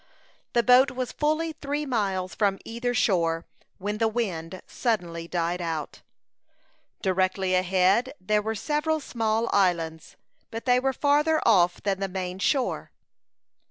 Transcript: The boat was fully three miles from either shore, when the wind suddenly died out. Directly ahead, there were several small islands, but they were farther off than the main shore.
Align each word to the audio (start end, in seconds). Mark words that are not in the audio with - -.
The 0.53 0.63
boat 0.63 0.89
was 0.89 1.11
fully 1.11 1.53
three 1.53 1.85
miles 1.85 2.33
from 2.33 2.57
either 2.65 2.91
shore, 2.95 3.45
when 3.77 3.99
the 3.99 4.07
wind 4.07 4.63
suddenly 4.65 5.27
died 5.27 5.61
out. 5.61 6.01
Directly 7.03 7.53
ahead, 7.53 8.15
there 8.19 8.41
were 8.41 8.55
several 8.55 8.99
small 8.99 9.47
islands, 9.53 10.15
but 10.49 10.65
they 10.65 10.79
were 10.79 10.91
farther 10.91 11.39
off 11.45 11.83
than 11.83 11.99
the 11.99 12.07
main 12.07 12.39
shore. 12.39 12.89